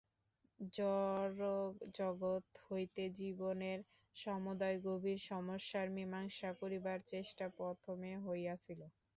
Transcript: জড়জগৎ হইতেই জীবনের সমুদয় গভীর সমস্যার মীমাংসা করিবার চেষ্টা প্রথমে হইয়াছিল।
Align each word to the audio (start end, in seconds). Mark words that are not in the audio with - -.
জড়জগৎ 0.73 2.45
হইতেই 2.65 3.11
জীবনের 3.19 3.79
সমুদয় 4.15 4.77
গভীর 4.85 5.19
সমস্যার 5.29 5.87
মীমাংসা 5.95 6.49
করিবার 6.61 6.99
চেষ্টা 7.11 7.45
প্রথমে 7.57 8.11
হইয়াছিল। 8.25 8.81